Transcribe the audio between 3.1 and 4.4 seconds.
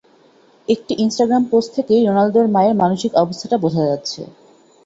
অবস্থাটা বোঝা যাচ্ছে।